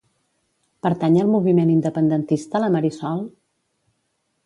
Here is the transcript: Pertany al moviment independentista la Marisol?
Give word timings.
Pertany 0.87 1.19
al 1.25 1.29
moviment 1.35 1.71
independentista 1.75 2.65
la 2.65 2.73
Marisol? 2.79 3.25